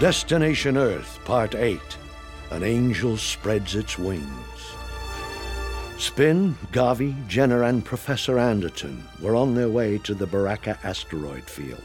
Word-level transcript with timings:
Destination 0.00 0.76
Earth, 0.76 1.20
Part 1.24 1.54
8 1.54 1.80
An 2.50 2.64
Angel 2.64 3.16
Spreads 3.16 3.76
Its 3.76 3.96
Wings. 3.96 4.26
Spin, 5.98 6.56
Garvey, 6.72 7.14
Jenna, 7.28 7.62
and 7.62 7.84
Professor 7.84 8.36
Anderton 8.36 9.04
were 9.20 9.36
on 9.36 9.54
their 9.54 9.68
way 9.68 9.98
to 9.98 10.12
the 10.12 10.26
Baraka 10.26 10.76
asteroid 10.82 11.44
field. 11.44 11.84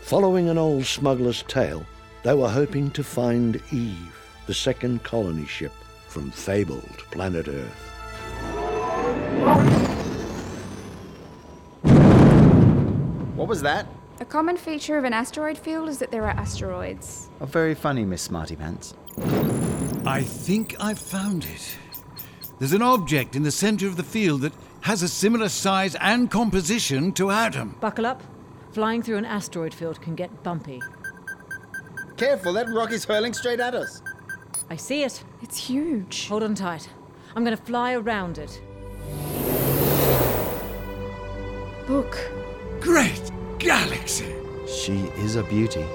Following 0.00 0.48
an 0.48 0.56
old 0.56 0.86
smuggler's 0.86 1.42
tale, 1.42 1.84
they 2.22 2.32
were 2.32 2.48
hoping 2.48 2.90
to 2.92 3.04
find 3.04 3.60
Eve, 3.70 4.18
the 4.46 4.54
second 4.54 5.02
colony 5.02 5.44
ship 5.44 5.72
from 6.08 6.30
fabled 6.30 7.04
planet 7.10 7.48
Earth. 7.48 7.90
What 13.36 13.46
was 13.46 13.60
that? 13.60 13.86
A 14.22 14.24
common 14.24 14.56
feature 14.56 14.96
of 14.96 15.02
an 15.02 15.12
asteroid 15.12 15.58
field 15.58 15.88
is 15.88 15.98
that 15.98 16.12
there 16.12 16.22
are 16.22 16.30
asteroids. 16.30 17.28
Oh, 17.40 17.44
very 17.44 17.74
funny, 17.74 18.04
Miss 18.04 18.22
Smarty 18.22 18.54
Pants. 18.54 18.94
I 20.06 20.22
think 20.22 20.76
I've 20.78 21.00
found 21.00 21.44
it. 21.44 21.76
There's 22.60 22.72
an 22.72 22.82
object 22.82 23.34
in 23.34 23.42
the 23.42 23.50
center 23.50 23.88
of 23.88 23.96
the 23.96 24.04
field 24.04 24.42
that 24.42 24.52
has 24.82 25.02
a 25.02 25.08
similar 25.08 25.48
size 25.48 25.96
and 25.96 26.30
composition 26.30 27.10
to 27.14 27.32
Adam. 27.32 27.74
Buckle 27.80 28.06
up. 28.06 28.22
Flying 28.70 29.02
through 29.02 29.16
an 29.16 29.24
asteroid 29.24 29.74
field 29.74 30.00
can 30.00 30.14
get 30.14 30.44
bumpy. 30.44 30.80
Careful, 32.16 32.52
that 32.52 32.68
rock 32.68 32.92
is 32.92 33.04
hurling 33.04 33.32
straight 33.32 33.58
at 33.58 33.74
us. 33.74 34.02
I 34.70 34.76
see 34.76 35.02
it. 35.02 35.24
It's 35.42 35.56
huge. 35.56 36.28
Hold 36.28 36.44
on 36.44 36.54
tight. 36.54 36.88
I'm 37.34 37.42
going 37.42 37.56
to 37.56 37.62
fly 37.64 37.94
around 37.94 38.38
it. 38.38 38.62
Look. 41.88 42.16
Great 44.86 44.96
galaxy! 44.98 45.16
She 45.16 45.22
is 45.22 45.36
a 45.36 45.44
beauty. 45.44 45.86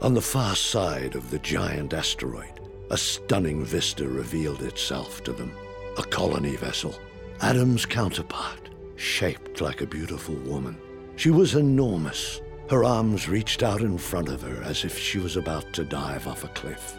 On 0.00 0.14
the 0.14 0.20
far 0.20 0.54
side 0.54 1.14
of 1.14 1.30
the 1.30 1.38
giant 1.38 1.94
asteroid, 1.94 2.60
a 2.90 2.96
stunning 2.96 3.64
vista 3.64 4.06
revealed 4.06 4.62
itself 4.62 5.22
to 5.24 5.32
them. 5.32 5.52
A 5.98 6.02
colony 6.02 6.56
vessel, 6.56 6.94
Adam's 7.40 7.86
counterpart, 7.86 8.68
shaped 8.96 9.60
like 9.60 9.80
a 9.80 9.86
beautiful 9.86 10.34
woman. 10.36 10.76
She 11.16 11.30
was 11.30 11.54
enormous. 11.54 12.40
Her 12.68 12.84
arms 12.84 13.28
reached 13.28 13.62
out 13.62 13.80
in 13.80 13.98
front 13.98 14.28
of 14.28 14.42
her 14.42 14.62
as 14.62 14.84
if 14.84 14.98
she 14.98 15.18
was 15.18 15.36
about 15.36 15.72
to 15.74 15.84
dive 15.84 16.26
off 16.26 16.44
a 16.44 16.48
cliff. 16.48 16.96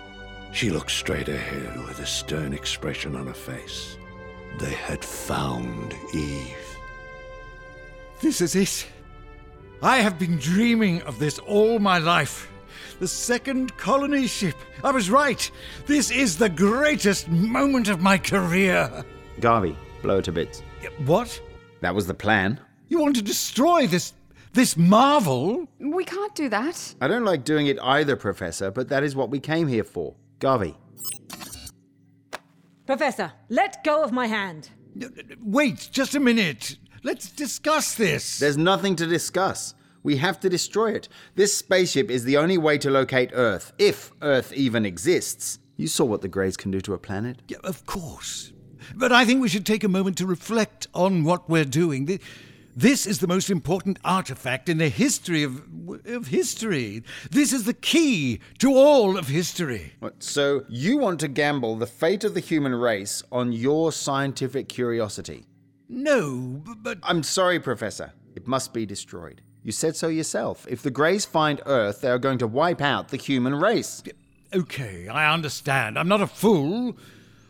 She 0.54 0.70
looked 0.70 0.92
straight 0.92 1.28
ahead 1.28 1.78
with 1.86 2.00
a 2.00 2.06
stern 2.06 2.54
expression 2.54 3.16
on 3.16 3.28
her 3.28 3.34
face. 3.34 3.98
They 4.60 4.74
had 4.74 5.04
found 5.04 5.94
Eve. 6.14 6.78
This 8.22 8.40
is 8.42 8.56
it. 8.56 8.88
I 9.82 9.98
have 9.98 10.18
been 10.18 10.38
dreaming 10.38 11.02
of 11.04 11.20
this 11.20 11.40
all 11.40 11.80
my 11.80 11.98
life. 11.98 12.52
The 13.00 13.08
second 13.08 13.76
colony 13.78 14.28
ship. 14.28 14.56
I 14.84 14.92
was 14.92 15.10
right. 15.10 15.50
This 15.86 16.12
is 16.12 16.38
the 16.38 16.50
greatest 16.50 17.28
moment 17.28 17.90
of 17.90 18.02
my 18.02 18.18
career. 18.18 19.04
Garvey, 19.40 19.76
blow 20.02 20.20
it 20.20 20.26
to 20.26 20.32
bits. 20.32 20.64
What? 21.06 21.40
That 21.82 21.94
was 21.94 22.08
the 22.08 22.14
plan. 22.14 22.60
You 22.88 23.00
want 23.00 23.16
to 23.18 23.22
destroy 23.22 23.88
this 23.88 24.14
this 24.54 24.78
marvel? 24.78 25.68
We 25.80 26.06
can't 26.06 26.34
do 26.34 26.48
that. 26.48 26.96
I 27.02 27.10
don't 27.10 27.26
like 27.26 27.44
doing 27.44 27.68
it 27.68 27.78
either, 27.82 28.16
Professor, 28.16 28.72
but 28.72 28.88
that 28.88 29.04
is 29.04 29.14
what 29.14 29.30
we 29.30 29.42
came 29.42 29.68
here 29.68 29.84
for. 29.84 30.16
Garvey. 30.40 30.76
Professor, 32.86 33.34
let 33.50 33.84
go 33.84 34.02
of 34.02 34.14
my 34.14 34.28
hand. 34.28 34.70
Wait, 35.42 35.90
just 35.92 36.16
a 36.16 36.20
minute. 36.22 36.78
Let's 37.06 37.30
discuss 37.30 37.94
this. 37.94 38.40
There's 38.40 38.58
nothing 38.58 38.96
to 38.96 39.06
discuss. 39.06 39.76
We 40.02 40.18
have 40.18 40.40
to 40.40 40.50
destroy 40.50 40.94
it. 40.94 41.08
This 41.36 41.56
spaceship 41.56 42.10
is 42.10 42.24
the 42.24 42.38
only 42.38 42.58
way 42.58 42.80
to 42.80 42.90
locate 42.90 43.30
Earth, 43.32 43.74
if 43.78 44.12
Earth 44.24 44.52
even 44.54 44.88
exists. 44.88 45.60
You 45.78 45.88
saw 45.88 46.06
what 46.06 46.24
the 46.24 46.28
Greys 46.28 46.58
can 46.58 46.72
do 46.72 46.82
to 46.82 46.96
a 46.96 46.98
planet. 46.98 47.44
Yeah, 47.48 47.60
of 47.64 47.86
course. 47.86 48.54
But 48.96 49.12
I 49.12 49.24
think 49.24 49.40
we 49.40 49.50
should 49.50 49.68
take 49.68 49.84
a 49.84 49.88
moment 49.88 50.18
to 50.18 50.26
reflect 50.26 50.88
on 50.96 51.24
what 51.24 51.48
we're 51.48 51.64
doing. 51.64 52.20
This 52.76 53.06
is 53.06 53.20
the 53.20 53.28
most 53.28 53.52
important 53.52 54.00
artifact 54.04 54.68
in 54.68 54.80
the 54.80 54.90
history 54.90 55.44
of, 55.44 55.62
of 56.06 56.26
history. 56.26 57.04
This 57.30 57.54
is 57.54 57.66
the 57.66 57.76
key 57.76 58.40
to 58.58 58.74
all 58.74 59.16
of 59.16 59.28
history. 59.28 59.94
What, 60.00 60.24
So, 60.24 60.66
you 60.68 60.98
want 60.98 61.20
to 61.20 61.28
gamble 61.28 61.76
the 61.76 61.86
fate 61.86 62.24
of 62.24 62.34
the 62.34 62.40
human 62.40 62.74
race 62.74 63.22
on 63.32 63.52
your 63.52 63.92
scientific 63.92 64.70
curiosity? 64.70 65.46
No, 65.88 66.64
but 66.82 67.00
I'm 67.04 67.24
sorry, 67.24 67.60
Professor. 67.60 68.14
It 68.36 68.48
must 68.48 68.74
be 68.74 68.86
destroyed. 68.86 69.42
You 69.64 69.72
said 69.72 69.96
so 69.96 70.08
yourself. 70.08 70.68
If 70.70 70.82
the 70.82 70.92
Greys 70.92 71.26
find 71.26 71.62
Earth, 71.66 72.02
they 72.02 72.10
are 72.10 72.20
going 72.20 72.38
to 72.40 72.48
wipe 72.48 72.82
out 72.82 73.10
the 73.10 73.18
human 73.18 73.56
race. 73.56 74.04
okay, 74.54 75.08
I 75.08 75.34
understand. 75.34 75.98
I'm 75.98 76.08
not 76.08 76.22
a 76.22 76.28
fool. 76.28 76.98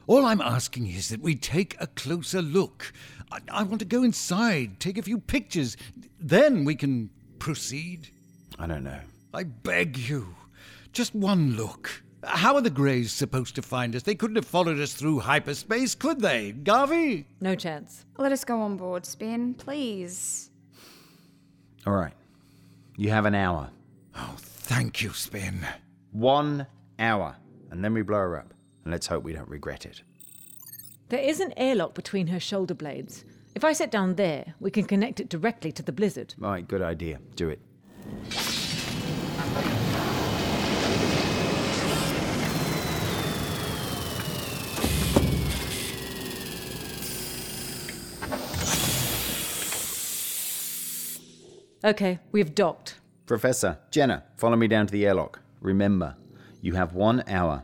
All 0.07 0.25
I'm 0.25 0.41
asking 0.41 0.87
is 0.87 1.09
that 1.09 1.21
we 1.21 1.35
take 1.35 1.75
a 1.79 1.87
closer 1.87 2.41
look. 2.41 2.93
I, 3.31 3.39
I 3.51 3.63
want 3.63 3.79
to 3.79 3.85
go 3.85 4.03
inside, 4.03 4.79
take 4.79 4.97
a 4.97 5.01
few 5.01 5.17
pictures. 5.17 5.75
Then 6.19 6.63
we 6.63 6.75
can 6.75 7.09
proceed. 7.39 8.09
I 8.57 8.67
don't 8.67 8.83
know. 8.83 9.01
I 9.33 9.43
beg 9.43 9.97
you. 9.97 10.35
Just 10.93 11.13
one 11.15 11.57
look. 11.57 12.03
How 12.25 12.55
are 12.55 12.61
the 12.61 12.69
Greys 12.69 13.11
supposed 13.11 13.55
to 13.55 13.61
find 13.61 13.95
us? 13.95 14.03
They 14.03 14.15
couldn't 14.15 14.35
have 14.35 14.45
followed 14.45 14.79
us 14.79 14.93
through 14.93 15.19
hyperspace, 15.19 15.95
could 15.95 16.21
they? 16.21 16.51
Garvey? 16.51 17.27
No 17.39 17.55
chance. 17.55 18.05
Let 18.17 18.31
us 18.31 18.43
go 18.43 18.61
on 18.61 18.77
board, 18.77 19.05
Spin, 19.05 19.53
please. 19.53 20.49
All 21.85 21.93
right. 21.93 22.13
You 22.97 23.09
have 23.11 23.25
an 23.25 23.35
hour. 23.35 23.69
Oh, 24.15 24.35
thank 24.37 25.01
you, 25.01 25.11
Spin. 25.13 25.65
One 26.11 26.65
hour. 26.97 27.35
And 27.71 27.83
then 27.83 27.93
we 27.93 28.01
blow 28.01 28.19
her 28.19 28.37
up. 28.39 28.53
And 28.83 28.91
let's 28.91 29.07
hope 29.07 29.23
we 29.23 29.33
don't 29.33 29.49
regret 29.49 29.85
it. 29.85 30.01
There 31.09 31.19
is 31.19 31.39
an 31.39 31.53
airlock 31.57 31.93
between 31.93 32.27
her 32.27 32.39
shoulder 32.39 32.73
blades. 32.73 33.25
If 33.53 33.63
I 33.63 33.73
sit 33.73 33.91
down 33.91 34.15
there, 34.15 34.55
we 34.59 34.71
can 34.71 34.85
connect 34.85 35.19
it 35.19 35.29
directly 35.29 35.71
to 35.73 35.83
the 35.83 35.91
blizzard. 35.91 36.33
All 36.41 36.49
right, 36.49 36.67
good 36.67 36.81
idea. 36.81 37.19
Do 37.35 37.49
it. 37.49 37.59
Okay, 51.83 52.19
we've 52.31 52.55
docked. 52.55 52.95
Professor, 53.25 53.77
Jenna, 53.91 54.23
follow 54.37 54.55
me 54.55 54.67
down 54.67 54.87
to 54.87 54.91
the 54.91 55.05
airlock. 55.05 55.41
Remember, 55.61 56.15
you 56.61 56.73
have 56.73 56.93
one 56.93 57.23
hour. 57.27 57.63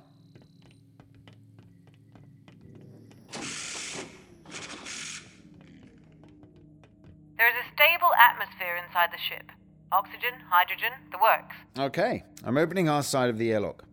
There 7.37 7.49
is 7.49 7.55
a 7.55 7.67
stable 7.73 8.11
atmosphere 8.19 8.75
inside 8.85 9.09
the 9.11 9.17
ship. 9.17 9.51
Oxygen, 9.91 10.33
hydrogen, 10.47 10.91
the 11.11 11.17
works. 11.17 11.55
Okay, 11.79 12.23
I'm 12.43 12.57
opening 12.57 12.89
our 12.89 13.03
side 13.03 13.29
of 13.29 13.37
the 13.37 13.51
airlock. 13.51 13.83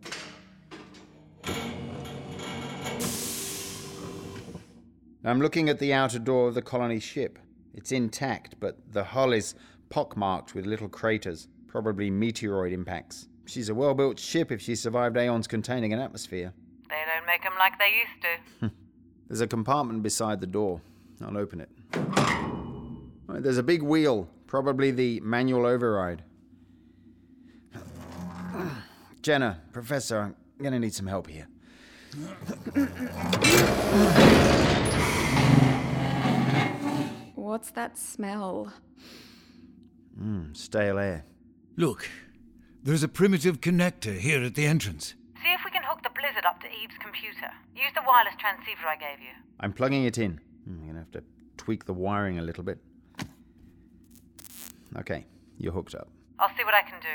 I'm 5.25 5.41
looking 5.41 5.69
at 5.69 5.79
the 5.79 5.93
outer 5.93 6.19
door 6.19 6.47
of 6.47 6.55
the 6.55 6.61
colony 6.61 6.99
ship. 6.99 7.39
It's 7.73 7.91
intact, 7.91 8.55
but 8.59 8.77
the 8.91 9.03
hull 9.03 9.33
is 9.33 9.55
pockmarked 9.89 10.53
with 10.53 10.65
little 10.65 10.89
craters, 10.89 11.47
probably 11.67 12.09
meteoroid 12.11 12.71
impacts. 12.71 13.27
She's 13.45 13.69
a 13.69 13.75
well 13.75 13.93
built 13.93 14.19
ship 14.19 14.51
if 14.51 14.61
she 14.61 14.75
survived 14.75 15.17
aeons 15.17 15.47
containing 15.47 15.93
an 15.93 15.99
atmosphere. 15.99 16.53
They 16.89 16.95
don't 17.15 17.25
make 17.25 17.45
'em 17.45 17.53
like 17.57 17.77
they 17.79 17.91
used 17.99 18.21
to. 18.61 18.71
There's 19.27 19.41
a 19.41 19.47
compartment 19.47 20.03
beside 20.03 20.41
the 20.41 20.47
door. 20.47 20.81
I'll 21.21 21.37
open 21.37 21.61
it. 21.61 21.69
Right, 23.27 23.43
there's 23.43 23.59
a 23.59 23.63
big 23.63 23.83
wheel, 23.83 24.27
probably 24.47 24.89
the 24.89 25.19
manual 25.19 25.67
override. 25.67 26.23
Jenna, 29.21 29.61
Professor, 29.71 30.19
I'm 30.19 30.35
gonna 30.63 30.79
need 30.79 30.95
some 30.95 31.05
help 31.05 31.27
here. 31.27 31.47
What's 37.35 37.71
that 37.71 37.97
smell? 37.97 38.73
Mm, 40.21 40.55
stale 40.55 40.99
air. 40.99 41.25
Look, 41.77 42.09
there's 42.83 43.03
a 43.03 43.07
primitive 43.07 43.61
connector 43.61 44.17
here 44.17 44.43
at 44.43 44.55
the 44.55 44.65
entrance. 44.65 45.13
See 45.41 45.53
if 45.53 45.61
we 45.63 45.71
can 45.71 45.83
hook 45.83 46.03
the 46.03 46.09
blizzard 46.09 46.45
up 46.45 46.59
to 46.61 46.67
Eve's 46.67 46.97
computer. 46.99 47.51
Use 47.75 47.91
the 47.95 48.01
wireless 48.05 48.35
transceiver 48.37 48.87
I 48.87 48.97
gave 48.97 49.19
you. 49.19 49.33
I'm 49.59 49.71
plugging 49.71 50.03
it 50.03 50.17
in. 50.17 50.41
Hmm, 50.65 50.79
I'm 50.81 50.87
gonna 50.87 50.99
have 50.99 51.11
to 51.11 51.23
tweak 51.57 51.85
the 51.85 51.93
wiring 51.93 52.39
a 52.39 52.41
little 52.41 52.63
bit. 52.63 52.79
Okay, 54.97 55.25
you're 55.57 55.71
hooked 55.71 55.95
up. 55.95 56.09
I'll 56.39 56.49
see 56.57 56.63
what 56.63 56.73
I 56.73 56.81
can 56.81 56.99
do. 56.99 57.07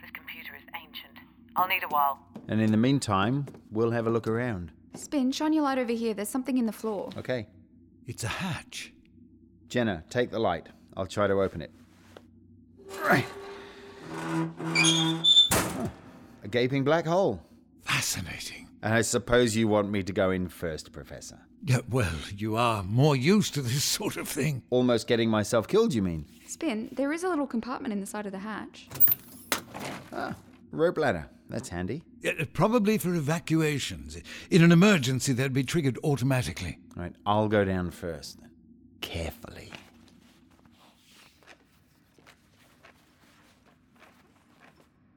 This 0.00 0.10
computer 0.10 0.54
is 0.56 0.64
ancient. 0.74 1.18
I'll 1.56 1.68
need 1.68 1.84
a 1.84 1.88
while. 1.88 2.18
And 2.48 2.60
in 2.60 2.70
the 2.72 2.76
meantime, 2.76 3.46
we'll 3.70 3.92
have 3.92 4.06
a 4.06 4.10
look 4.10 4.26
around. 4.26 4.72
Spin, 4.94 5.30
shine 5.30 5.52
your 5.52 5.62
light 5.62 5.78
over 5.78 5.92
here. 5.92 6.12
There's 6.14 6.28
something 6.28 6.58
in 6.58 6.66
the 6.66 6.72
floor. 6.72 7.10
Okay. 7.16 7.46
It's 8.06 8.24
a 8.24 8.28
hatch. 8.28 8.92
Jenna, 9.68 10.02
take 10.10 10.30
the 10.30 10.40
light. 10.40 10.68
I'll 10.96 11.06
try 11.06 11.28
to 11.28 11.34
open 11.34 11.62
it. 11.62 11.70
Right. 13.10 13.26
Oh, 15.52 15.90
A 16.44 16.48
gaping 16.48 16.84
black 16.84 17.06
hole. 17.06 17.42
Fascinating. 17.82 18.68
And 18.82 18.94
I 18.94 19.02
suppose 19.02 19.56
you 19.56 19.68
want 19.68 19.90
me 19.90 20.02
to 20.04 20.12
go 20.12 20.30
in 20.30 20.48
first, 20.48 20.92
Professor. 20.92 21.38
Yeah, 21.64 21.80
well, 21.90 22.14
you 22.34 22.56
are 22.56 22.82
more 22.82 23.14
used 23.16 23.52
to 23.54 23.62
this 23.62 23.84
sort 23.98 24.16
of 24.16 24.28
thing. 24.28 24.62
Almost 24.70 25.06
getting 25.06 25.28
myself 25.28 25.68
killed, 25.68 25.92
you 25.92 26.02
mean? 26.02 26.24
Spin, 26.46 26.88
there 26.92 27.12
is 27.12 27.22
a 27.24 27.28
little 27.28 27.46
compartment 27.46 27.92
in 27.92 28.00
the 28.00 28.06
side 28.06 28.26
of 28.26 28.32
the 28.32 28.38
hatch. 28.38 28.88
Ah, 30.12 30.34
Rope 30.72 30.98
ladder. 30.98 31.28
That's 31.48 31.68
handy. 31.68 32.02
Yeah, 32.22 32.44
probably 32.52 32.96
for 32.96 33.12
evacuations. 33.14 34.16
In 34.50 34.62
an 34.62 34.70
emergency, 34.70 35.32
they'd 35.32 35.52
be 35.52 35.64
triggered 35.64 35.98
automatically. 36.04 36.78
All 36.96 37.02
right, 37.02 37.12
I'll 37.26 37.48
go 37.48 37.64
down 37.64 37.90
first. 37.90 38.38
Carefully. 39.00 39.69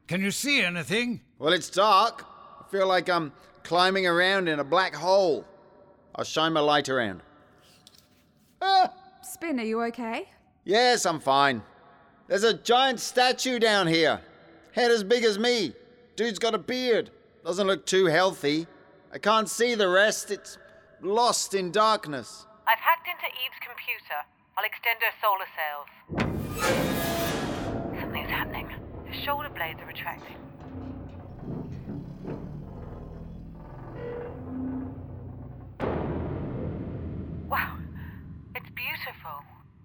Can 0.07 0.21
you 0.21 0.31
see 0.31 0.61
anything? 0.61 1.21
Well, 1.39 1.53
it's 1.53 1.69
dark. 1.69 2.25
I 2.59 2.69
feel 2.69 2.87
like 2.87 3.09
I'm 3.09 3.31
climbing 3.63 4.05
around 4.05 4.49
in 4.49 4.59
a 4.59 4.63
black 4.63 4.93
hole. 4.93 5.45
I'll 6.15 6.25
shine 6.25 6.53
my 6.53 6.59
light 6.59 6.89
around. 6.89 7.21
Ah! 8.61 8.91
Spin, 9.21 9.59
are 9.59 9.63
you 9.63 9.81
okay? 9.83 10.29
Yes, 10.65 11.05
I'm 11.05 11.19
fine. 11.19 11.63
There's 12.27 12.43
a 12.43 12.53
giant 12.53 12.99
statue 12.99 13.59
down 13.59 13.87
here. 13.87 14.21
Head 14.73 14.91
as 14.91 15.03
big 15.03 15.23
as 15.23 15.39
me. 15.39 15.73
Dude's 16.15 16.39
got 16.39 16.53
a 16.53 16.59
beard. 16.59 17.09
Doesn't 17.45 17.67
look 17.67 17.85
too 17.85 18.05
healthy. 18.05 18.67
I 19.13 19.17
can't 19.17 19.49
see 19.49 19.75
the 19.75 19.87
rest. 19.87 20.31
It's 20.31 20.57
lost 21.01 21.53
in 21.53 21.71
darkness. 21.71 22.45
I've 22.67 22.79
hacked 22.79 23.07
into 23.07 23.25
Eve's 23.25 23.59
computer. 23.61 24.25
I'll 24.57 24.65
extend 24.65 24.99
her 25.01 25.13
solar 25.21 25.47
sails. 25.55 27.12
Shoulder 29.23 29.49
blades 29.55 29.79
are 29.81 29.85
retracting. 29.85 30.35
Wow, 37.47 37.77
it's 38.53 38.69
beautiful. 38.75 39.31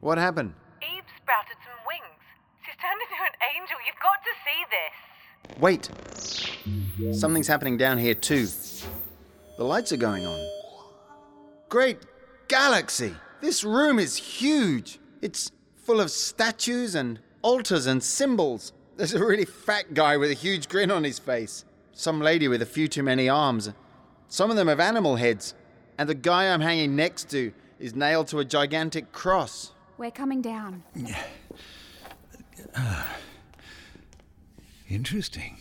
What 0.00 0.18
happened? 0.18 0.54
Eve 0.82 1.04
sprouted 1.16 1.56
some 1.62 1.78
wings. 1.86 2.02
She's 2.64 2.74
turned 2.82 3.00
into 3.00 3.14
an 3.22 3.36
angel. 3.54 3.76
You've 3.86 4.02
got 4.02 4.20
to 4.24 4.32
see 4.44 4.64
this. 4.74 4.94
Wait. 5.60 7.16
Something's 7.16 7.46
happening 7.46 7.76
down 7.76 7.98
here, 7.98 8.14
too. 8.14 8.48
The 9.56 9.64
lights 9.64 9.92
are 9.92 9.96
going 9.96 10.26
on. 10.26 10.40
Great 11.68 11.98
galaxy! 12.48 13.14
This 13.40 13.62
room 13.62 14.00
is 14.00 14.16
huge. 14.16 14.98
It's 15.22 15.52
full 15.76 16.00
of 16.00 16.10
statues 16.10 16.96
and 16.96 17.20
altars 17.42 17.86
and 17.86 18.02
symbols. 18.02 18.72
There's 18.98 19.14
a 19.14 19.24
really 19.24 19.44
fat 19.44 19.94
guy 19.94 20.16
with 20.16 20.32
a 20.32 20.34
huge 20.34 20.68
grin 20.68 20.90
on 20.90 21.04
his 21.04 21.20
face. 21.20 21.64
Some 21.92 22.20
lady 22.20 22.48
with 22.48 22.62
a 22.62 22.66
few 22.66 22.88
too 22.88 23.04
many 23.04 23.28
arms. 23.28 23.70
Some 24.26 24.50
of 24.50 24.56
them 24.56 24.66
have 24.66 24.80
animal 24.80 25.14
heads. 25.14 25.54
And 25.96 26.08
the 26.08 26.16
guy 26.16 26.52
I'm 26.52 26.60
hanging 26.60 26.96
next 26.96 27.30
to 27.30 27.52
is 27.78 27.94
nailed 27.94 28.26
to 28.28 28.40
a 28.40 28.44
gigantic 28.44 29.12
cross. 29.12 29.70
We're 29.98 30.10
coming 30.10 30.42
down. 30.42 30.82
Interesting. 34.88 35.58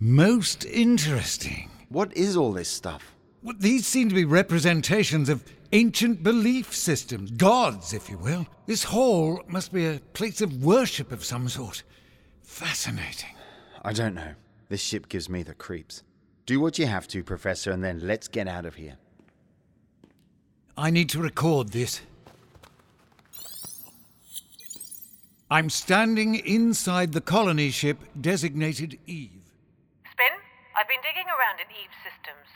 Most 0.00 0.64
interesting. 0.64 1.70
What 1.88 2.12
is 2.16 2.36
all 2.36 2.52
this 2.52 2.68
stuff? 2.68 3.14
Well, 3.44 3.54
these 3.60 3.86
seem 3.86 4.08
to 4.08 4.14
be 4.14 4.24
representations 4.24 5.28
of 5.28 5.44
ancient 5.70 6.24
belief 6.24 6.74
systems, 6.74 7.30
gods, 7.30 7.92
if 7.92 8.10
you 8.10 8.18
will. 8.18 8.48
This 8.66 8.82
hall 8.82 9.40
must 9.46 9.72
be 9.72 9.86
a 9.86 10.00
place 10.14 10.40
of 10.40 10.64
worship 10.64 11.12
of 11.12 11.24
some 11.24 11.48
sort. 11.48 11.84
Fascinating. 12.42 13.34
I 13.82 13.92
don't 13.92 14.14
know. 14.14 14.34
This 14.68 14.80
ship 14.80 15.08
gives 15.08 15.28
me 15.28 15.42
the 15.42 15.54
creeps. 15.54 16.02
Do 16.46 16.60
what 16.60 16.78
you 16.78 16.86
have 16.86 17.08
to, 17.08 17.22
Professor, 17.22 17.70
and 17.70 17.82
then 17.82 18.00
let's 18.06 18.28
get 18.28 18.48
out 18.48 18.66
of 18.66 18.74
here. 18.74 18.96
I 20.76 20.90
need 20.90 21.08
to 21.10 21.20
record 21.20 21.70
this. 21.70 22.00
I'm 25.50 25.68
standing 25.68 26.36
inside 26.36 27.12
the 27.12 27.20
colony 27.20 27.70
ship 27.70 27.98
designated 28.20 28.98
Eve. 29.06 29.42
Spin, 30.12 30.36
I've 30.76 30.86
been 30.86 31.02
digging 31.02 31.26
around 31.26 31.58
in 31.58 31.66
Eve's 31.70 31.98
systems. 32.04 32.46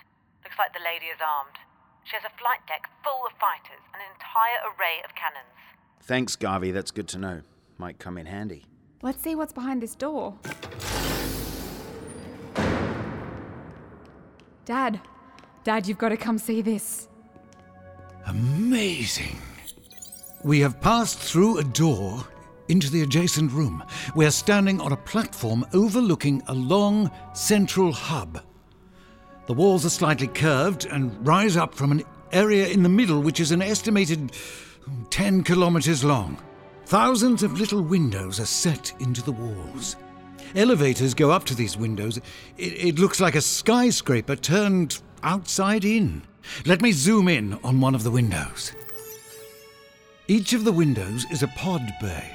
Looks 0.44 0.56
like 0.58 0.72
the 0.72 0.84
lady 0.84 1.06
is 1.06 1.18
armed. 1.20 1.58
She 2.04 2.14
has 2.14 2.24
a 2.24 2.38
flight 2.38 2.60
deck 2.68 2.88
full 3.02 3.26
of 3.26 3.32
fighters 3.40 3.82
and 3.92 4.00
an 4.00 4.08
entire 4.14 4.70
array 4.70 5.02
of 5.04 5.14
cannons. 5.16 5.58
Thanks, 6.02 6.36
Garvey. 6.36 6.70
That's 6.70 6.92
good 6.92 7.08
to 7.08 7.18
know. 7.18 7.42
Might 7.78 7.98
come 7.98 8.16
in 8.16 8.26
handy. 8.26 8.64
Let's 9.04 9.22
see 9.22 9.34
what's 9.34 9.52
behind 9.52 9.82
this 9.82 9.94
door. 9.94 10.32
Dad, 14.64 14.98
Dad, 15.62 15.86
you've 15.86 15.98
got 15.98 16.08
to 16.08 16.16
come 16.16 16.38
see 16.38 16.62
this. 16.62 17.06
Amazing. 18.26 19.36
We 20.42 20.58
have 20.60 20.80
passed 20.80 21.18
through 21.18 21.58
a 21.58 21.64
door 21.64 22.24
into 22.68 22.90
the 22.90 23.02
adjacent 23.02 23.52
room. 23.52 23.84
We 24.16 24.24
are 24.24 24.30
standing 24.30 24.80
on 24.80 24.92
a 24.92 24.96
platform 24.96 25.66
overlooking 25.74 26.42
a 26.46 26.54
long 26.54 27.10
central 27.34 27.92
hub. 27.92 28.42
The 29.44 29.52
walls 29.52 29.84
are 29.84 29.90
slightly 29.90 30.28
curved 30.28 30.86
and 30.86 31.28
rise 31.28 31.58
up 31.58 31.74
from 31.74 31.92
an 31.92 32.04
area 32.32 32.68
in 32.68 32.82
the 32.82 32.88
middle 32.88 33.20
which 33.20 33.38
is 33.38 33.52
an 33.52 33.60
estimated 33.60 34.32
10 35.10 35.44
kilometers 35.44 36.02
long. 36.02 36.38
Thousands 36.86 37.42
of 37.42 37.58
little 37.58 37.82
windows 37.82 38.38
are 38.38 38.46
set 38.46 38.92
into 39.00 39.22
the 39.22 39.32
walls. 39.32 39.96
Elevators 40.54 41.14
go 41.14 41.30
up 41.30 41.44
to 41.44 41.54
these 41.54 41.76
windows. 41.76 42.18
It, 42.18 42.22
it 42.58 42.98
looks 42.98 43.20
like 43.20 43.34
a 43.34 43.40
skyscraper 43.40 44.36
turned 44.36 45.00
outside 45.22 45.84
in. 45.84 46.22
Let 46.66 46.82
me 46.82 46.92
zoom 46.92 47.28
in 47.28 47.58
on 47.64 47.80
one 47.80 47.94
of 47.94 48.04
the 48.04 48.10
windows. 48.10 48.72
Each 50.28 50.52
of 50.52 50.64
the 50.64 50.72
windows 50.72 51.26
is 51.30 51.42
a 51.42 51.48
pod 51.48 51.82
bay. 52.00 52.30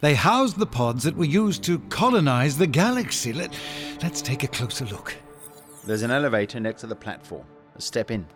They 0.00 0.14
house 0.14 0.52
the 0.52 0.66
pods 0.66 1.02
that 1.04 1.16
were 1.16 1.24
used 1.24 1.64
to 1.64 1.78
colonize 1.88 2.56
the 2.56 2.66
galaxy. 2.66 3.32
Let, 3.32 3.52
let's 4.02 4.22
take 4.22 4.44
a 4.44 4.48
closer 4.48 4.84
look. 4.84 5.16
There's 5.84 6.02
an 6.02 6.10
elevator 6.10 6.60
next 6.60 6.82
to 6.82 6.86
the 6.86 6.94
platform. 6.94 7.46
Step 7.78 8.10
in. 8.10 8.26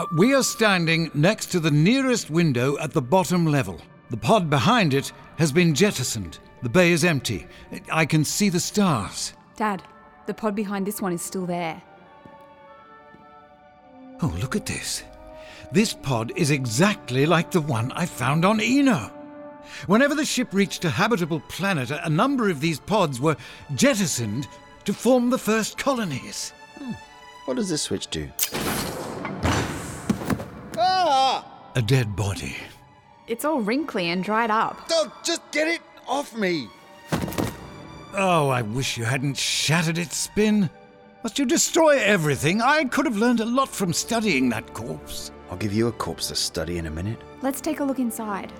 Uh, 0.00 0.06
we 0.12 0.32
are 0.32 0.42
standing 0.42 1.10
next 1.12 1.46
to 1.52 1.60
the 1.60 1.70
nearest 1.70 2.30
window 2.30 2.78
at 2.78 2.90
the 2.90 3.02
bottom 3.02 3.44
level. 3.44 3.78
The 4.08 4.16
pod 4.16 4.48
behind 4.48 4.94
it 4.94 5.12
has 5.36 5.52
been 5.52 5.74
jettisoned. 5.74 6.38
The 6.62 6.70
bay 6.70 6.92
is 6.92 7.04
empty. 7.04 7.46
I 7.92 8.06
can 8.06 8.24
see 8.24 8.48
the 8.48 8.60
stars. 8.60 9.34
Dad, 9.56 9.82
the 10.24 10.32
pod 10.32 10.54
behind 10.54 10.86
this 10.86 11.02
one 11.02 11.12
is 11.12 11.20
still 11.20 11.44
there. 11.44 11.82
Oh, 14.22 14.34
look 14.40 14.56
at 14.56 14.64
this. 14.64 15.02
This 15.70 15.92
pod 15.92 16.32
is 16.34 16.50
exactly 16.50 17.26
like 17.26 17.50
the 17.50 17.60
one 17.60 17.92
I 17.92 18.06
found 18.06 18.46
on 18.46 18.58
Eno. 18.58 19.12
Whenever 19.86 20.14
the 20.14 20.24
ship 20.24 20.54
reached 20.54 20.82
a 20.86 20.90
habitable 20.90 21.40
planet, 21.40 21.90
a 21.90 22.06
a 22.06 22.08
number 22.08 22.48
of 22.48 22.62
these 22.62 22.80
pods 22.80 23.20
were 23.20 23.36
jettisoned 23.74 24.48
to 24.86 24.94
form 24.94 25.28
the 25.28 25.36
first 25.36 25.76
colonies. 25.76 26.54
What 27.44 27.58
does 27.58 27.68
this 27.68 27.82
switch 27.82 28.06
do? 28.06 28.30
A 31.76 31.82
dead 31.82 32.16
body. 32.16 32.56
It's 33.28 33.44
all 33.44 33.60
wrinkly 33.60 34.08
and 34.08 34.24
dried 34.24 34.50
up. 34.50 34.88
Don't 34.88 35.12
just 35.22 35.40
get 35.52 35.68
it 35.68 35.80
off 36.08 36.36
me! 36.36 36.68
Oh, 38.12 38.48
I 38.48 38.62
wish 38.62 38.98
you 38.98 39.04
hadn't 39.04 39.36
shattered 39.36 39.96
its 39.96 40.16
spin. 40.16 40.68
Must 41.22 41.38
you 41.38 41.44
destroy 41.44 41.98
everything? 41.98 42.60
I 42.60 42.84
could 42.86 43.04
have 43.04 43.18
learned 43.18 43.38
a 43.38 43.44
lot 43.44 43.68
from 43.68 43.92
studying 43.92 44.48
that 44.48 44.74
corpse. 44.74 45.30
I'll 45.48 45.56
give 45.56 45.72
you 45.72 45.86
a 45.86 45.92
corpse 45.92 46.28
to 46.28 46.34
study 46.34 46.78
in 46.78 46.86
a 46.86 46.90
minute. 46.90 47.20
Let's 47.40 47.60
take 47.60 47.78
a 47.78 47.84
look 47.84 48.00
inside. 48.00 48.52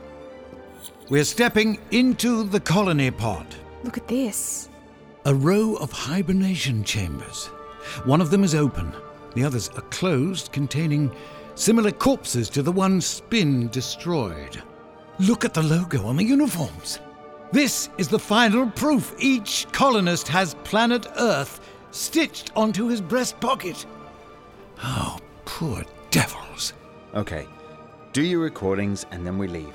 We're 1.08 1.24
stepping 1.24 1.80
into 1.90 2.44
the 2.44 2.60
colony 2.60 3.10
pod. 3.10 3.46
Look 3.82 3.96
at 3.96 4.06
this. 4.06 4.68
A 5.24 5.34
row 5.34 5.74
of 5.76 5.90
hibernation 5.90 6.84
chambers. 6.84 7.46
One 8.04 8.20
of 8.20 8.30
them 8.30 8.44
is 8.44 8.54
open, 8.54 8.92
the 9.34 9.42
others 9.42 9.68
are 9.70 9.82
closed, 9.82 10.52
containing 10.52 11.10
similar 11.54 11.90
corpses 11.90 12.48
to 12.50 12.62
the 12.62 12.72
one 12.72 13.00
Spin 13.00 13.68
destroyed. 13.68 14.62
Look 15.18 15.44
at 15.44 15.54
the 15.54 15.62
logo 15.62 16.06
on 16.06 16.16
the 16.16 16.24
uniforms. 16.24 17.00
This 17.52 17.90
is 17.98 18.08
the 18.08 18.18
final 18.18 18.70
proof 18.70 19.14
each 19.18 19.66
colonist 19.72 20.28
has 20.28 20.54
planet 20.64 21.06
Earth 21.18 21.60
stitched 21.90 22.52
onto 22.56 22.86
his 22.86 23.00
breast 23.00 23.40
pocket. 23.40 23.84
Oh, 24.82 25.18
poor 25.44 25.84
devils. 26.10 26.72
Okay. 27.14 27.46
Do 28.12 28.22
your 28.22 28.40
recordings 28.40 29.04
and 29.10 29.26
then 29.26 29.38
we 29.38 29.46
leave. 29.48 29.74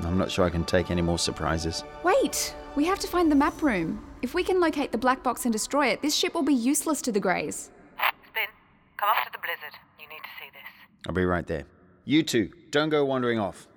I'm 0.00 0.18
not 0.18 0.30
sure 0.30 0.44
I 0.44 0.50
can 0.50 0.64
take 0.64 0.90
any 0.90 1.02
more 1.02 1.18
surprises. 1.18 1.84
Wait, 2.02 2.54
we 2.74 2.84
have 2.86 2.98
to 3.00 3.06
find 3.06 3.30
the 3.30 3.36
map 3.36 3.62
room. 3.62 4.04
If 4.22 4.34
we 4.34 4.42
can 4.42 4.60
locate 4.60 4.90
the 4.92 4.98
black 4.98 5.22
box 5.22 5.44
and 5.44 5.52
destroy 5.52 5.88
it, 5.88 6.02
this 6.02 6.14
ship 6.14 6.34
will 6.34 6.42
be 6.42 6.54
useless 6.54 7.02
to 7.02 7.12
the 7.12 7.20
Greys. 7.20 7.70
Spin, 8.28 8.48
come 8.96 9.10
up 9.10 9.24
to 9.26 9.32
the 9.32 9.38
blizzard. 9.38 9.78
You 10.00 10.08
need 10.08 10.22
to 10.22 10.30
see 10.40 10.50
this. 10.52 10.70
I'll 11.06 11.14
be 11.14 11.24
right 11.24 11.46
there. 11.46 11.64
You 12.04 12.22
two, 12.22 12.50
don't 12.70 12.88
go 12.88 13.04
wandering 13.04 13.38
off. 13.38 13.68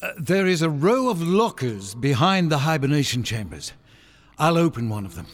Uh, 0.00 0.12
there 0.16 0.46
is 0.46 0.62
a 0.62 0.70
row 0.70 1.08
of 1.08 1.20
lockers 1.20 1.94
behind 1.94 2.50
the 2.50 2.58
hibernation 2.58 3.22
chambers. 3.22 3.72
I'll 4.38 4.56
open 4.56 4.88
one 4.88 5.04
of 5.04 5.14
them. 5.16 5.26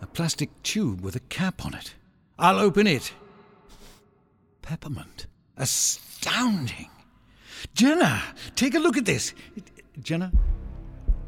A 0.00 0.06
plastic 0.06 0.50
tube 0.62 1.02
with 1.02 1.14
a 1.14 1.20
cap 1.20 1.64
on 1.64 1.74
it. 1.74 1.94
I'll 2.38 2.58
open 2.58 2.86
it. 2.86 3.12
Peppermint. 4.62 5.26
Astounding. 5.56 6.88
Jenna, 7.74 8.22
take 8.56 8.74
a 8.74 8.78
look 8.78 8.96
at 8.96 9.04
this. 9.04 9.34
Jenna? 10.00 10.32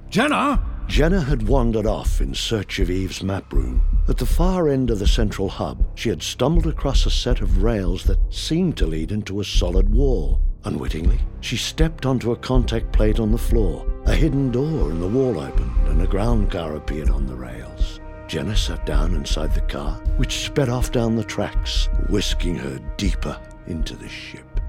Jenna? 0.09 0.63
Jenna 0.88 1.21
had 1.21 1.47
wandered 1.47 1.85
off 1.85 2.21
in 2.21 2.33
search 2.33 2.78
of 2.78 2.90
Eve's 2.90 3.23
map 3.23 3.52
room. 3.52 3.83
At 4.09 4.16
the 4.16 4.25
far 4.25 4.69
end 4.69 4.88
of 4.90 4.99
the 4.99 5.07
central 5.07 5.49
hub, 5.49 5.85
she 5.95 6.09
had 6.09 6.23
stumbled 6.23 6.66
across 6.66 7.05
a 7.05 7.11
set 7.11 7.40
of 7.40 7.62
rails 7.62 8.05
that 8.05 8.19
seemed 8.33 8.76
to 8.78 8.87
lead 8.87 9.11
into 9.11 9.40
a 9.40 9.45
solid 9.45 9.93
wall. 9.93 10.40
Unwittingly, 10.64 11.19
she 11.40 11.57
stepped 11.57 12.07
onto 12.07 12.33
a 12.33 12.37
contact 12.37 12.93
plate 12.93 13.19
on 13.19 13.33
the 13.33 13.38
floor. 13.38 13.87
A 14.07 14.14
hidden 14.14 14.50
door 14.50 14.90
in 14.90 15.00
the 15.00 15.09
wall 15.09 15.38
opened 15.40 15.88
and 15.88 16.00
a 16.00 16.07
ground 16.07 16.50
car 16.50 16.76
appeared 16.76 17.11
on 17.11 17.26
the 17.26 17.35
rails. 17.35 18.00
Jenna 18.28 18.57
sat 18.57 18.87
down 18.87 19.14
inside 19.14 19.55
the 19.55 19.61
car, 19.62 19.95
which 20.16 20.45
sped 20.47 20.69
off 20.69 20.93
down 20.93 21.16
the 21.16 21.25
tracks, 21.25 21.88
whisking 22.09 22.57
her 22.57 22.78
deeper 22.97 23.38
into 23.66 23.97
the 23.97 24.09
ship. 24.09 24.61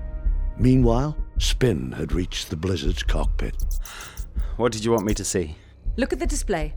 Meanwhile, 0.58 1.16
Spin 1.38 1.92
had 1.92 2.14
reached 2.14 2.50
the 2.50 2.56
Blizzard's 2.56 3.04
cockpit. 3.04 3.56
What 4.58 4.72
did 4.72 4.84
you 4.84 4.92
want 4.92 5.06
me 5.06 5.14
to 5.14 5.24
see? 5.24 5.56
Look 5.98 6.14
at 6.14 6.20
the 6.20 6.28
display. 6.28 6.74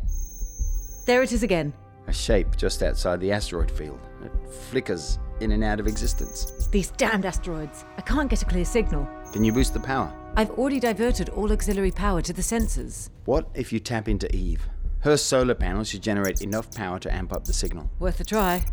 There 1.07 1.23
it 1.23 1.33
is 1.33 1.43
again. 1.43 1.75
A 2.07 2.13
shape 2.13 2.57
just 2.57 2.83
outside 2.83 3.21
the 3.21 3.31
asteroid 3.31 3.71
field. 3.71 4.01
It 4.25 4.33
flickers 4.71 5.19
in 5.41 5.53
and 5.53 5.63
out 5.63 5.79
of 5.79 5.87
existence. 5.87 6.69
These 6.69 6.91
damned 6.93 7.27
asteroids. 7.27 7.85
I 7.99 8.01
can't 8.01 8.31
get 8.31 8.41
a 8.43 8.47
clear 8.47 8.65
signal. 8.65 9.07
Can 9.33 9.45
you 9.45 9.53
boost 9.53 9.75
the 9.75 9.81
power? 9.81 10.11
I've 10.37 10.51
already 10.53 10.81
diverted 10.81 11.29
all 11.29 11.53
auxiliary 11.53 11.91
power 11.91 12.23
to 12.23 12.33
the 12.33 12.43
sensors. 12.43 13.11
What 13.27 13.47
if 13.55 13.73
you 13.73 13.79
tap 13.79 14.09
into 14.09 14.35
Eve? 14.35 14.67
Her 15.01 15.19
solar 15.19 15.55
panels 15.55 15.89
should 15.89 16.03
generate 16.03 16.41
enough 16.41 16.75
power 16.75 16.99
to 17.01 17.15
amp 17.15 17.33
up 17.33 17.45
the 17.45 17.53
signal. 17.53 17.91
Worth 17.99 18.21
a 18.21 18.25
try. 18.25 18.65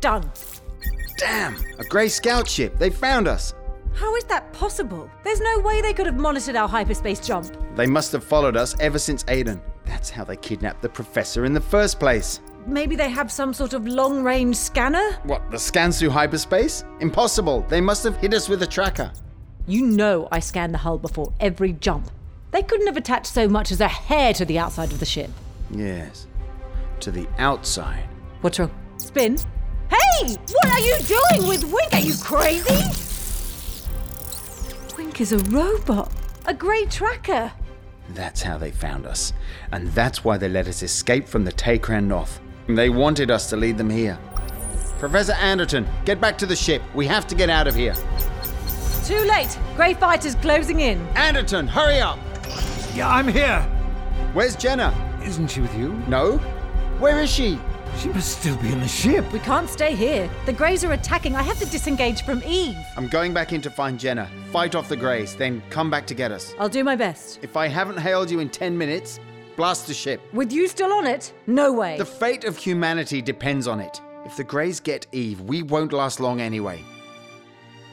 Done. 0.00 0.30
Damn! 1.18 1.56
A 1.78 1.84
grey 1.84 2.08
scout 2.08 2.48
ship! 2.48 2.78
They 2.78 2.90
found 2.90 3.26
us! 3.26 3.54
How 3.96 4.14
is 4.14 4.24
that 4.24 4.52
possible? 4.52 5.10
There's 5.24 5.40
no 5.40 5.58
way 5.60 5.80
they 5.80 5.94
could 5.94 6.04
have 6.04 6.16
monitored 6.18 6.54
our 6.54 6.68
hyperspace 6.68 7.18
jump. 7.18 7.56
They 7.76 7.86
must 7.86 8.12
have 8.12 8.22
followed 8.22 8.54
us 8.54 8.76
ever 8.78 8.98
since 8.98 9.24
Aiden. 9.24 9.58
That's 9.86 10.10
how 10.10 10.22
they 10.22 10.36
kidnapped 10.36 10.82
the 10.82 10.88
professor 10.90 11.46
in 11.46 11.54
the 11.54 11.62
first 11.62 11.98
place. 11.98 12.40
Maybe 12.66 12.94
they 12.94 13.08
have 13.08 13.32
some 13.32 13.54
sort 13.54 13.72
of 13.72 13.86
long 13.88 14.22
range 14.22 14.54
scanner? 14.56 15.12
What, 15.22 15.50
the 15.50 15.58
scans 15.58 15.98
through 15.98 16.10
hyperspace? 16.10 16.84
Impossible. 17.00 17.64
They 17.70 17.80
must 17.80 18.04
have 18.04 18.16
hit 18.16 18.34
us 18.34 18.50
with 18.50 18.62
a 18.62 18.66
tracker. 18.66 19.10
You 19.66 19.86
know 19.86 20.28
I 20.30 20.40
scan 20.40 20.72
the 20.72 20.78
hull 20.78 20.98
before 20.98 21.32
every 21.40 21.72
jump. 21.72 22.10
They 22.50 22.62
couldn't 22.62 22.88
have 22.88 22.98
attached 22.98 23.32
so 23.32 23.48
much 23.48 23.72
as 23.72 23.80
a 23.80 23.88
hair 23.88 24.34
to 24.34 24.44
the 24.44 24.58
outside 24.58 24.92
of 24.92 25.00
the 25.00 25.06
ship. 25.06 25.30
Yes. 25.70 26.26
To 27.00 27.10
the 27.10 27.26
outside. 27.38 28.04
What's 28.42 28.58
wrong? 28.58 28.70
Spin? 28.98 29.38
Hey! 29.88 30.36
What 30.52 30.66
are 30.66 30.80
you 30.80 30.98
doing 30.98 31.48
with 31.48 31.64
Wink? 31.64 31.94
Are 31.94 32.00
you 32.00 32.14
crazy? 32.22 33.05
Wink 35.16 35.22
is 35.22 35.32
a 35.32 35.38
robot. 35.50 36.12
A 36.44 36.52
great 36.52 36.90
tracker. 36.90 37.50
That's 38.10 38.42
how 38.42 38.58
they 38.58 38.70
found 38.70 39.06
us. 39.06 39.32
And 39.72 39.88
that's 39.92 40.22
why 40.22 40.36
they 40.36 40.46
let 40.46 40.68
us 40.68 40.82
escape 40.82 41.26
from 41.26 41.42
the 41.42 41.52
Takran 41.52 42.04
North. 42.04 42.38
They 42.66 42.90
wanted 42.90 43.30
us 43.30 43.48
to 43.48 43.56
lead 43.56 43.78
them 43.78 43.88
here. 43.88 44.18
Professor 44.98 45.32
Anderton, 45.32 45.88
get 46.04 46.20
back 46.20 46.36
to 46.36 46.44
the 46.44 46.54
ship. 46.54 46.82
We 46.94 47.06
have 47.06 47.26
to 47.28 47.34
get 47.34 47.48
out 47.48 47.66
of 47.66 47.74
here. 47.74 47.94
Too 49.06 49.24
late. 49.24 49.58
Grey 49.74 49.94
fighters 49.94 50.34
closing 50.34 50.80
in. 50.80 50.98
Anderton, 51.16 51.66
hurry 51.66 51.98
up! 51.98 52.18
Yeah, 52.94 53.08
I'm 53.08 53.28
here. 53.28 53.62
Where's 54.34 54.54
Jenna? 54.54 54.92
Isn't 55.24 55.48
she 55.48 55.62
with 55.62 55.74
you? 55.74 55.94
No? 56.08 56.36
Where 56.98 57.22
is 57.22 57.30
she? 57.30 57.58
She 57.98 58.08
must 58.08 58.40
still 58.40 58.56
be 58.58 58.70
in 58.70 58.80
the 58.80 58.88
ship. 58.88 59.30
We 59.32 59.38
can't 59.38 59.70
stay 59.70 59.94
here. 59.94 60.30
The 60.44 60.52
Greys 60.52 60.84
are 60.84 60.92
attacking. 60.92 61.34
I 61.34 61.42
have 61.42 61.58
to 61.60 61.66
disengage 61.66 62.22
from 62.24 62.42
Eve. 62.44 62.76
I'm 62.96 63.08
going 63.08 63.32
back 63.32 63.54
in 63.54 63.62
to 63.62 63.70
find 63.70 63.98
Jenna. 63.98 64.30
Fight 64.52 64.74
off 64.74 64.88
the 64.88 64.96
Greys, 64.96 65.34
then 65.34 65.62
come 65.70 65.90
back 65.90 66.06
to 66.08 66.14
get 66.14 66.30
us. 66.30 66.54
I'll 66.58 66.68
do 66.68 66.84
my 66.84 66.94
best. 66.94 67.38
If 67.42 67.56
I 67.56 67.68
haven't 67.68 67.98
hailed 67.98 68.30
you 68.30 68.40
in 68.40 68.50
10 68.50 68.76
minutes, 68.76 69.18
blast 69.56 69.86
the 69.86 69.94
ship. 69.94 70.20
With 70.34 70.52
you 70.52 70.68
still 70.68 70.92
on 70.92 71.06
it? 71.06 71.32
No 71.46 71.72
way. 71.72 71.96
The 71.96 72.04
fate 72.04 72.44
of 72.44 72.58
humanity 72.58 73.22
depends 73.22 73.66
on 73.66 73.80
it. 73.80 74.00
If 74.26 74.36
the 74.36 74.44
Greys 74.44 74.78
get 74.78 75.06
Eve, 75.12 75.40
we 75.40 75.62
won't 75.62 75.94
last 75.94 76.20
long 76.20 76.40
anyway. 76.40 76.84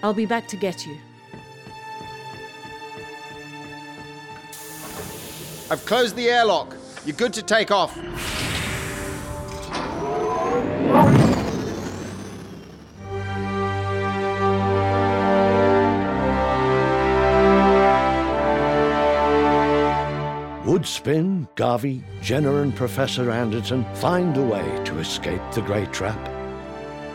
I'll 0.03 0.13
be 0.13 0.25
back 0.25 0.49
to 0.49 0.57
get 0.57 0.85
you. 0.85 0.97
I've 5.71 5.85
closed 5.85 6.17
the 6.17 6.29
airlock. 6.29 6.75
You're 7.05 7.15
good 7.15 7.33
to 7.33 7.41
take 7.41 7.71
off. 7.71 7.97
Spin, 20.87 21.47
Garvey, 21.55 22.03
Jenna, 22.21 22.61
and 22.61 22.75
Professor 22.75 23.31
Anderton 23.31 23.85
find 23.95 24.35
a 24.37 24.41
way 24.41 24.83
to 24.85 24.99
escape 24.99 25.41
the 25.53 25.61
Great 25.61 25.91
Trap? 25.91 26.19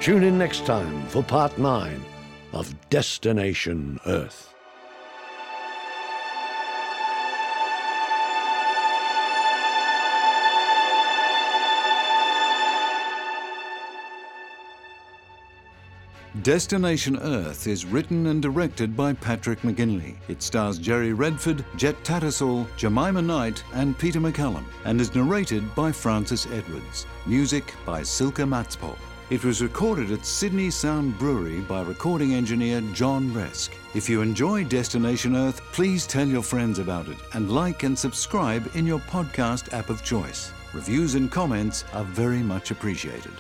Tune 0.01 0.25
in 0.25 0.39
next 0.39 0.67
time 0.67 1.07
for 1.09 1.23
part 1.23 1.59
9 1.59 2.05
of 2.53 2.75
Destination 2.91 3.99
Earth. 4.07 4.55
Destination 16.43 17.19
Earth 17.21 17.67
is 17.67 17.87
written 17.87 18.27
and 18.27 18.43
directed 18.43 18.95
by 18.95 19.15
Patrick 19.15 19.63
McGinley. 19.63 20.15
It 20.29 20.43
stars 20.43 20.79
Jerry 20.79 21.15
Redford, 21.15 21.65
Jet 21.77 21.97
Tattersall, 22.05 22.67
Jemima 22.77 23.23
Knight, 23.23 23.65
and 23.73 23.99
Peter 23.99 24.21
McCallum, 24.21 24.65
and 24.85 25.01
is 25.01 25.15
narrated 25.15 25.75
by 25.75 25.91
Francis 25.91 26.47
Edwards. 26.53 27.07
Music 27.25 27.75
by 27.87 28.03
Silke 28.03 28.45
Matspol. 28.47 28.97
It 29.31 29.43
was 29.43 29.63
recorded 29.63 30.13
at 30.13 30.25
Sydney 30.25 30.71
Sound 30.71 31.19
Brewery 31.19 31.61
by 31.61 31.83
recording 31.83 32.35
engineer 32.35 32.83
John 32.93 33.31
Resk. 33.31 33.71
If 33.95 34.09
you 34.09 34.21
enjoy 34.21 34.65
Destination 34.65 35.35
Earth, 35.35 35.63
please 35.73 36.07
tell 36.07 36.29
your 36.29 36.43
friends 36.43 36.79
about 36.79 37.09
it 37.09 37.19
and 37.33 37.51
like 37.51 37.85
and 37.85 37.99
subscribe 37.99 38.71
in 38.75 38.87
your 38.87 39.01
podcast 39.01 39.73
app 39.73 39.89
of 39.89 40.05
choice. 40.05 40.53
Reviews 40.75 41.15
and 41.15 41.31
comments 41.31 41.85
are 41.95 42.05
very 42.05 42.43
much 42.43 42.71
appreciated. 42.71 43.33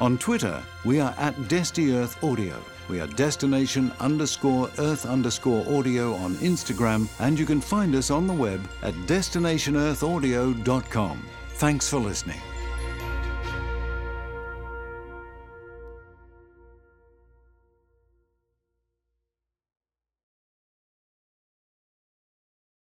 On 0.00 0.18
Twitter, 0.18 0.60
we 0.84 0.98
are 0.98 1.14
at 1.18 1.36
Desti 1.48 1.94
Earth 1.94 2.24
Audio. 2.24 2.60
We 2.88 3.00
are 3.00 3.06
destination 3.06 3.92
underscore 4.00 4.68
earth 4.78 5.06
underscore 5.06 5.64
audio 5.78 6.14
on 6.14 6.34
Instagram, 6.36 7.06
and 7.20 7.38
you 7.38 7.44
can 7.46 7.60
find 7.60 7.94
us 7.94 8.10
on 8.10 8.26
the 8.26 8.32
web 8.32 8.60
at 8.82 8.94
destinationearthaudio.com. 9.06 11.22
Thanks 11.54 11.88
for 11.88 11.98
listening. 11.98 12.40